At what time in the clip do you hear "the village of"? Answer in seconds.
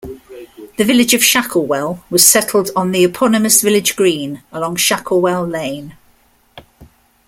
0.77-1.21